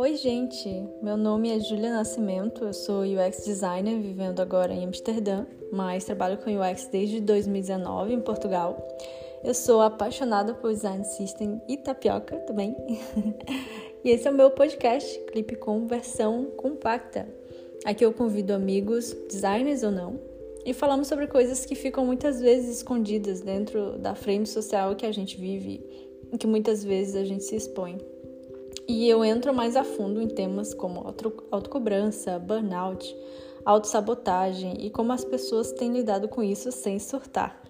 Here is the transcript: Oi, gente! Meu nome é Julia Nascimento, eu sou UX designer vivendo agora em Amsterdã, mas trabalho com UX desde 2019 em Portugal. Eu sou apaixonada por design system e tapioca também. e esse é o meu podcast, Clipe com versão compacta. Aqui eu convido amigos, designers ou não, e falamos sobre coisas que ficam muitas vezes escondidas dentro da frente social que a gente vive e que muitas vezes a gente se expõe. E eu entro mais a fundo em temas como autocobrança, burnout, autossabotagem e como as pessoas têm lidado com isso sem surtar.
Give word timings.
Oi, 0.00 0.14
gente! 0.14 0.68
Meu 1.02 1.16
nome 1.16 1.50
é 1.50 1.58
Julia 1.58 1.90
Nascimento, 1.90 2.64
eu 2.64 2.72
sou 2.72 3.02
UX 3.02 3.44
designer 3.44 4.00
vivendo 4.00 4.38
agora 4.38 4.72
em 4.72 4.84
Amsterdã, 4.84 5.44
mas 5.72 6.04
trabalho 6.04 6.38
com 6.38 6.56
UX 6.56 6.86
desde 6.86 7.20
2019 7.20 8.14
em 8.14 8.20
Portugal. 8.20 8.96
Eu 9.42 9.52
sou 9.52 9.80
apaixonada 9.80 10.54
por 10.54 10.72
design 10.72 11.04
system 11.04 11.60
e 11.68 11.76
tapioca 11.76 12.36
também. 12.46 12.76
e 14.04 14.10
esse 14.10 14.28
é 14.28 14.30
o 14.30 14.34
meu 14.34 14.52
podcast, 14.52 15.18
Clipe 15.32 15.56
com 15.56 15.88
versão 15.88 16.44
compacta. 16.56 17.28
Aqui 17.84 18.04
eu 18.04 18.12
convido 18.12 18.52
amigos, 18.52 19.12
designers 19.28 19.82
ou 19.82 19.90
não, 19.90 20.20
e 20.64 20.72
falamos 20.72 21.08
sobre 21.08 21.26
coisas 21.26 21.66
que 21.66 21.74
ficam 21.74 22.06
muitas 22.06 22.40
vezes 22.40 22.76
escondidas 22.76 23.40
dentro 23.40 23.98
da 23.98 24.14
frente 24.14 24.48
social 24.48 24.94
que 24.94 25.04
a 25.04 25.10
gente 25.10 25.36
vive 25.36 25.84
e 26.32 26.38
que 26.38 26.46
muitas 26.46 26.84
vezes 26.84 27.16
a 27.16 27.24
gente 27.24 27.42
se 27.42 27.56
expõe. 27.56 27.98
E 28.90 29.06
eu 29.06 29.22
entro 29.22 29.52
mais 29.52 29.76
a 29.76 29.84
fundo 29.84 30.18
em 30.18 30.28
temas 30.28 30.72
como 30.72 31.14
autocobrança, 31.50 32.38
burnout, 32.38 33.14
autossabotagem 33.62 34.86
e 34.86 34.88
como 34.88 35.12
as 35.12 35.22
pessoas 35.22 35.72
têm 35.72 35.92
lidado 35.92 36.26
com 36.26 36.42
isso 36.42 36.72
sem 36.72 36.98
surtar. 36.98 37.67